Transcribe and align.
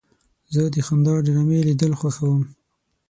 زه 0.53 0.61
د 0.73 0.75
خندا 0.87 1.13
ډرامې 1.25 1.59
لیدل 1.67 1.91
خوښوم. 1.99 2.41